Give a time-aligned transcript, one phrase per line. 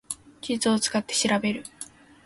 [0.41, 1.63] 地図を使って調べる